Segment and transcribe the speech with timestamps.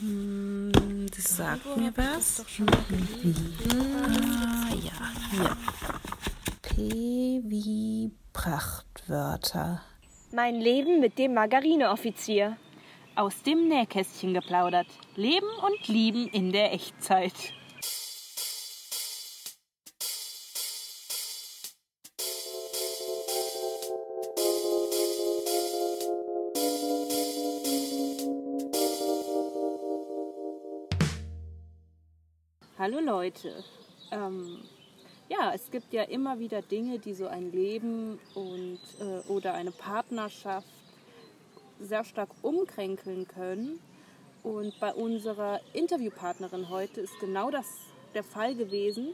[0.00, 2.44] Hm, das sagt mir was.
[3.70, 4.92] Ah, ja,
[5.30, 5.56] hier.
[6.62, 9.82] P wie Prachtwörter.
[10.32, 12.56] Mein Leben mit dem Margarineoffizier.
[13.16, 14.86] Aus dem Nähkästchen geplaudert.
[15.16, 17.52] Leben und Lieben in der Echtzeit.
[32.78, 33.64] Hallo Leute.
[34.12, 34.60] Ähm,
[35.28, 39.72] ja, es gibt ja immer wieder Dinge, die so ein Leben und, äh, oder eine
[39.72, 40.68] Partnerschaft
[41.80, 43.80] sehr stark umkränkeln können.
[44.44, 47.66] Und bei unserer Interviewpartnerin heute ist genau das
[48.14, 49.08] der Fall gewesen.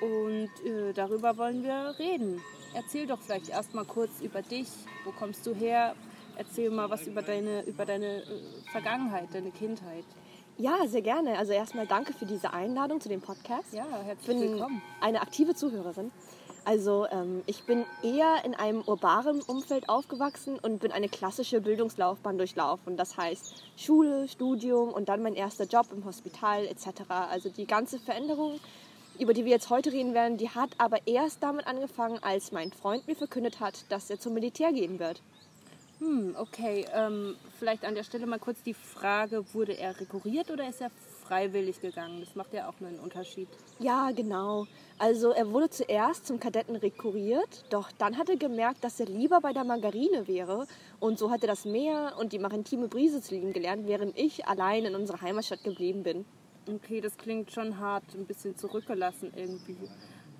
[0.00, 2.40] Und äh, darüber wollen wir reden.
[2.72, 4.68] Erzähl doch vielleicht erstmal kurz über dich.
[5.04, 5.96] Wo kommst du her?
[6.36, 8.24] Erzähl mal was über deine, über deine äh,
[8.70, 10.04] Vergangenheit, deine Kindheit.
[10.60, 11.38] Ja, sehr gerne.
[11.38, 13.72] Also erstmal danke für diese Einladung zu dem Podcast.
[13.72, 14.82] Ja, Ich herzlich bin willkommen.
[15.00, 16.10] eine aktive Zuhörerin.
[16.64, 22.36] Also ähm, ich bin eher in einem urbanen Umfeld aufgewachsen und bin eine klassische Bildungslaufbahn
[22.38, 22.96] durchlaufen.
[22.96, 27.08] Das heißt Schule, Studium und dann mein erster Job im Hospital etc.
[27.30, 28.58] Also die ganze Veränderung,
[29.20, 32.72] über die wir jetzt heute reden werden, die hat aber erst damit angefangen, als mein
[32.72, 35.22] Freund mir verkündet hat, dass er zum Militär gehen wird.
[36.00, 36.86] Hm, okay.
[36.94, 40.90] Ähm, vielleicht an der Stelle mal kurz die Frage, wurde er rekurriert oder ist er
[41.24, 42.20] freiwillig gegangen?
[42.20, 43.48] Das macht ja auch einen Unterschied.
[43.80, 44.66] Ja, genau.
[44.98, 49.40] Also er wurde zuerst zum Kadetten rekurriert, doch dann hat er gemerkt, dass er lieber
[49.40, 50.66] bei der Margarine wäre
[50.98, 54.46] und so hat er das Meer und die maritime Brise zu lieben gelernt, während ich
[54.46, 56.24] allein in unserer Heimatstadt geblieben bin.
[56.68, 59.76] Okay, das klingt schon hart, ein bisschen zurückgelassen irgendwie.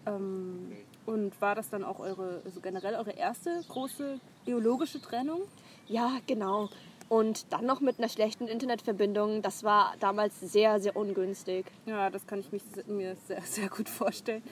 [0.06, 0.72] Ähm,
[1.08, 5.40] und war das dann auch eure, also generell eure erste große biologische Trennung?
[5.86, 6.68] Ja, genau.
[7.08, 11.64] Und dann noch mit einer schlechten Internetverbindung, das war damals sehr, sehr ungünstig.
[11.86, 14.42] Ja, das kann ich mich, mir sehr, sehr gut vorstellen.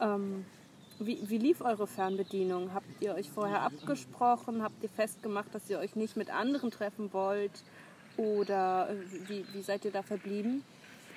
[0.00, 0.46] Ähm,
[0.98, 2.72] wie, wie lief eure Fernbedienung?
[2.72, 4.62] Habt ihr euch vorher abgesprochen?
[4.62, 7.52] Habt ihr festgemacht, dass ihr euch nicht mit anderen treffen wollt?
[8.16, 10.64] Oder äh, wie, wie seid ihr da verblieben?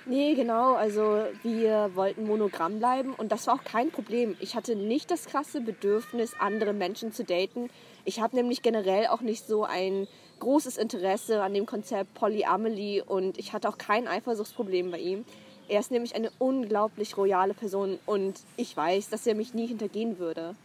[0.08, 0.74] Nee, genau.
[0.76, 4.38] Also wir wollten monogramm bleiben und das war auch kein Problem.
[4.40, 7.70] Ich hatte nicht das krasse Bedürfnis, andere Menschen zu daten.
[8.04, 10.08] Ich habe nämlich generell auch nicht so ein
[10.40, 15.26] großes Interesse an dem Konzept Polyamory und ich hatte auch kein Eifersuchtsproblem bei ihm.
[15.68, 20.20] Er ist nämlich eine unglaublich royale Person und ich weiß, dass er mich nie hintergehen
[20.20, 20.56] würde.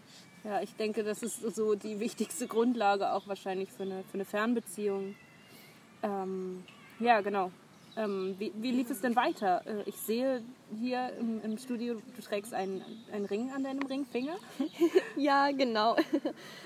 [0.45, 4.27] Ja, ich denke, das ist so die wichtigste Grundlage auch wahrscheinlich für eine, für eine
[4.27, 5.15] Fernbeziehung.
[6.03, 6.63] Ähm,
[6.99, 7.51] ja, genau.
[7.97, 9.63] Ähm, wie, wie lief es denn weiter?
[9.67, 10.43] Äh, ich sehe
[10.79, 14.37] hier im, im Studio, du trägst einen, einen Ring an deinem Ringfinger.
[15.17, 15.97] Ja, genau.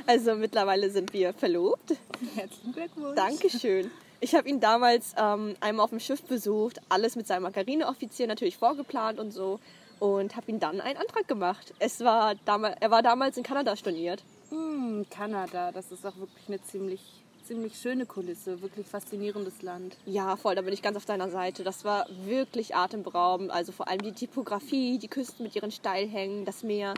[0.07, 1.97] Also mittlerweile sind wir verlobt.
[2.35, 3.17] Herzlichen Glückwunsch.
[3.17, 3.91] Dankeschön.
[4.21, 8.57] Ich habe ihn damals ähm, einmal auf dem Schiff besucht, alles mit seinem Margarineoffizier natürlich
[8.57, 9.61] vorgeplant und so
[9.99, 11.73] und habe ihm dann einen Antrag gemacht.
[11.79, 14.23] Es war damals, er war damals in Kanada storniert.
[14.51, 19.97] Hm, Kanada, das ist auch wirklich eine ziemlich, ziemlich schöne Kulisse, wirklich faszinierendes Land.
[20.07, 21.63] Ja, voll, da bin ich ganz auf deiner Seite.
[21.63, 23.51] Das war wirklich atemberaubend.
[23.51, 26.95] Also vor allem die Typografie, die Küsten mit ihren Steilhängen, das Meer.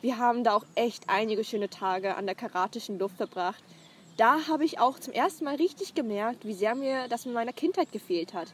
[0.00, 3.62] Wir haben da auch echt einige schöne Tage an der karatischen Luft verbracht.
[4.16, 7.52] Da habe ich auch zum ersten Mal richtig gemerkt, wie sehr mir das in meiner
[7.52, 8.48] Kindheit gefehlt hat.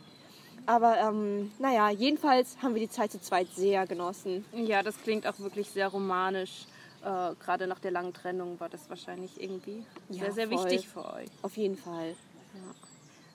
[0.66, 4.44] Aber ähm, naja, jedenfalls haben wir die Zeit zu zweit sehr genossen.
[4.52, 6.66] Ja, das klingt auch wirklich sehr romanisch.
[7.02, 10.70] Äh, Gerade nach der langen Trennung war das wahrscheinlich irgendwie Ja, sehr, sehr voll.
[10.70, 11.28] wichtig für euch.
[11.42, 12.14] Auf jeden Fall.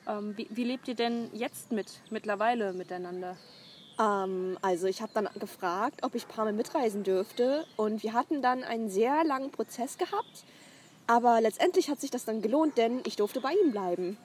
[0.07, 3.37] Ähm, wie, wie lebt ihr denn jetzt mit, mittlerweile miteinander?
[3.99, 8.63] Ähm, also ich habe dann gefragt, ob ich Mal mitreisen dürfte und wir hatten dann
[8.63, 10.43] einen sehr langen Prozess gehabt.
[11.07, 14.17] Aber letztendlich hat sich das dann gelohnt, denn ich durfte bei ihm bleiben.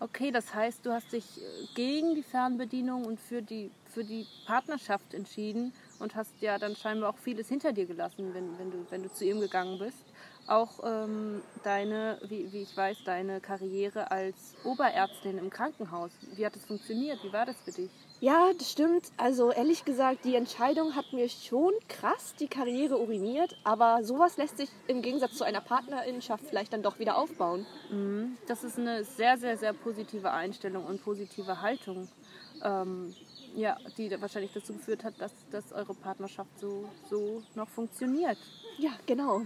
[0.00, 4.26] Okay, das heißt, du hast dich äh, gegen die Fernbedienung und für die, für die
[4.46, 8.86] Partnerschaft entschieden und hast ja dann scheinbar auch vieles hinter dir gelassen, wenn, wenn, du,
[8.90, 10.04] wenn du zu ihm gegangen bist.
[10.46, 16.10] Auch ähm, deine, wie, wie ich weiß, deine Karriere als Oberärztin im Krankenhaus.
[16.34, 17.22] Wie hat das funktioniert?
[17.22, 17.90] Wie war das für dich?
[18.20, 19.12] Ja, das stimmt.
[19.16, 23.56] Also ehrlich gesagt, die Entscheidung hat mir schon krass die Karriere uriniert.
[23.64, 27.64] Aber sowas lässt sich im Gegensatz zu einer Partnerinschaft vielleicht dann doch wieder aufbauen.
[28.46, 32.08] Das ist eine sehr, sehr, sehr positive Einstellung und positive Haltung,
[32.62, 33.14] ähm,
[33.54, 38.38] ja, die wahrscheinlich dazu geführt hat, dass, dass eure Partnerschaft so, so noch funktioniert.
[38.78, 39.42] Ja, genau.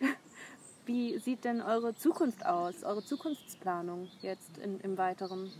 [0.86, 5.50] Wie sieht denn eure Zukunft aus, eure Zukunftsplanung jetzt in, im Weiteren?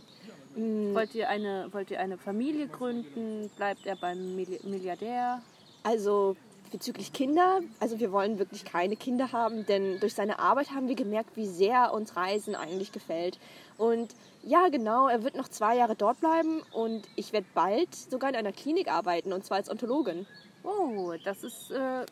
[0.55, 3.49] Wollt, ihr eine, wollt ihr eine Familie gründen?
[3.57, 5.41] Bleibt er beim Milli- Milliardär?
[5.83, 6.35] Also
[6.71, 10.95] bezüglich Kinder, also wir wollen wirklich keine Kinder haben, denn durch seine Arbeit haben wir
[10.95, 13.39] gemerkt, wie sehr uns Reisen eigentlich gefällt.
[13.77, 18.29] Und ja, genau, er wird noch zwei Jahre dort bleiben und ich werde bald sogar
[18.29, 20.25] in einer Klinik arbeiten, und zwar als Ontologin.
[20.63, 22.05] Oh, das ist äh,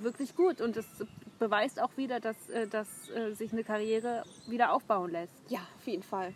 [0.00, 0.86] wirklich gut und das
[1.38, 5.34] beweist auch wieder, dass, äh, dass äh, sich eine Karriere wieder aufbauen lässt.
[5.48, 6.34] Ja, auf jeden Fall.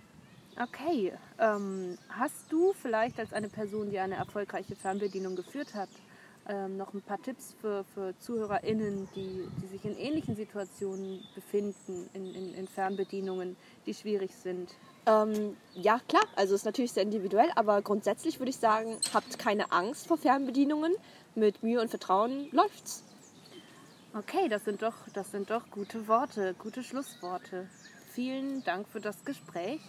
[0.61, 5.89] Okay, ähm, hast du vielleicht als eine Person, die eine erfolgreiche Fernbedienung geführt hat,
[6.49, 12.09] ähm, noch ein paar Tipps für, für ZuhörerInnen, die, die sich in ähnlichen Situationen befinden,
[12.15, 13.57] in, in, in Fernbedienungen,
[13.87, 14.75] die schwierig sind?
[15.07, 19.73] Ähm, ja, klar, also ist natürlich sehr individuell, aber grundsätzlich würde ich sagen, habt keine
[19.73, 20.95] Angst vor Fernbedienungen.
[21.37, 23.05] Mit Mühe und Vertrauen läuft's.
[24.13, 27.69] Okay, das sind doch, das sind doch gute Worte, gute Schlussworte.
[28.13, 29.81] Vielen Dank für das Gespräch.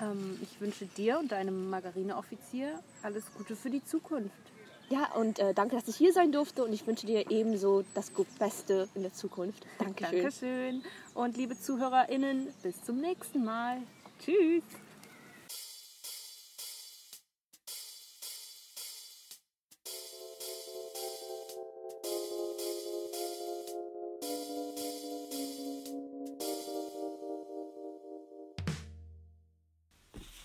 [0.00, 4.52] Ähm, ich wünsche dir und deinem Margarineoffizier alles Gute für die Zukunft.
[4.90, 8.10] Ja, und äh, danke, dass ich hier sein durfte und ich wünsche dir ebenso das
[8.38, 9.66] Beste in der Zukunft.
[9.78, 10.22] Dankeschön.
[10.22, 10.82] Dankeschön.
[11.14, 13.82] Und liebe ZuhörerInnen, bis zum nächsten Mal.
[14.24, 14.62] Tschüss.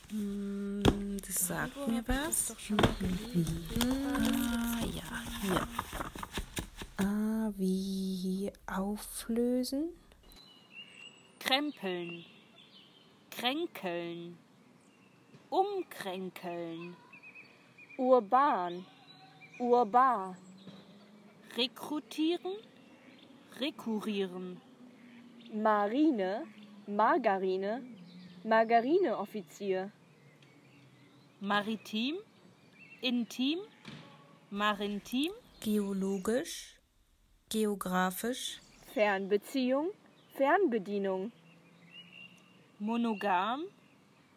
[0.09, 0.83] Hm,
[1.25, 2.53] Das sagt mir was.
[5.43, 5.67] Hier.
[6.95, 9.89] Ah, wie auflösen?
[11.37, 12.23] Krempeln.
[13.29, 14.37] Kränkeln.
[15.49, 16.95] Umkränkeln.
[17.97, 18.85] Urban,
[19.59, 20.37] urbar,
[21.57, 22.53] Rekrutieren.
[23.59, 24.61] Rekurrieren.
[25.53, 26.45] Marine,
[26.87, 27.83] Margarine,
[28.45, 29.91] Margarineoffizier,
[31.41, 32.15] Maritim.
[33.01, 33.59] Intim.
[34.53, 35.31] Maritim.
[35.61, 36.79] Geologisch,
[37.49, 38.59] geografisch,
[38.93, 39.89] Fernbeziehung,
[40.35, 41.31] Fernbedienung,
[42.77, 43.63] Monogam.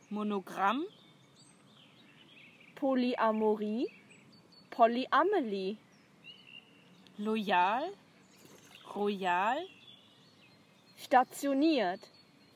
[0.08, 0.86] Monogramm.
[2.76, 3.86] Polyamorie,
[4.70, 5.76] Polyamelie,
[7.18, 7.92] Loyal.
[8.94, 9.58] Royal.
[10.96, 12.00] stationiert,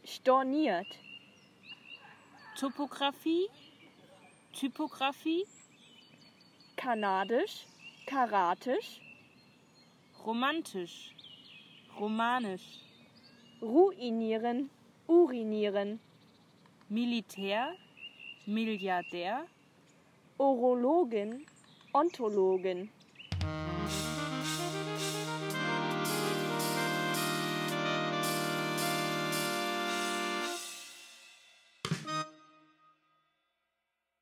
[0.02, 0.88] storniert,
[2.58, 3.48] Topographie.
[4.54, 5.44] Typografie.
[6.80, 7.66] Kanadisch,
[8.06, 9.00] karatisch,
[10.24, 11.14] Romantisch.
[11.98, 12.80] Romanisch.
[13.60, 14.70] ruinieren,
[15.06, 16.00] urinieren,
[16.88, 17.74] Militär.
[18.46, 19.46] Milliardär.
[20.38, 21.46] Urologin,
[21.92, 22.88] Ontologin,